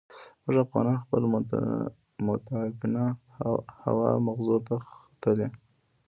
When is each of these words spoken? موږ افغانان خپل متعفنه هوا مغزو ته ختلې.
موږ 0.43 0.55
افغانان 0.65 0.97
خپل 1.03 1.21
متعفنه 2.27 3.03
هوا 3.83 4.09
مغزو 4.25 4.57
ته 4.67 4.75
ختلې. 4.87 5.47